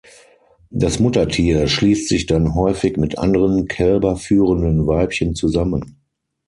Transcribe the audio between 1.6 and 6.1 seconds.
schließt sich dann häufig mit anderen Kälber führenden Weibchen zusammen.